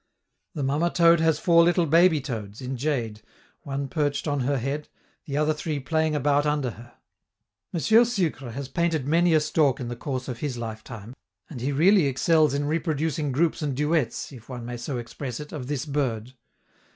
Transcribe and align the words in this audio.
The 0.55 0.63
mamma 0.63 0.89
toad 0.89 1.19
has 1.19 1.37
four 1.37 1.63
little 1.63 1.85
baby 1.85 2.19
toads, 2.19 2.59
in 2.59 2.75
jade, 2.75 3.21
one 3.61 3.87
perched 3.87 4.27
on 4.27 4.39
her 4.39 4.57
head, 4.57 4.89
the 5.25 5.37
other 5.37 5.53
three 5.53 5.79
playing 5.79 6.15
about 6.15 6.43
under 6.47 6.71
her. 6.71 6.93
M. 7.71 7.79
Sucre 7.79 8.49
has 8.53 8.67
painted 8.67 9.07
many 9.07 9.35
a 9.35 9.39
stork 9.39 9.79
in 9.79 9.89
the 9.89 9.95
course 9.95 10.27
of 10.27 10.39
his 10.39 10.57
lifetime, 10.57 11.13
and 11.51 11.61
he 11.61 11.71
really 11.71 12.07
excels 12.07 12.55
in 12.55 12.65
reproducing 12.65 13.31
groups 13.31 13.61
and 13.61 13.77
duets, 13.77 14.31
if 14.31 14.49
one 14.49 14.65
may 14.65 14.75
so 14.77 14.97
express 14.97 15.39
it, 15.39 15.51
of 15.51 15.67
this 15.67 15.85
bird. 15.85 16.33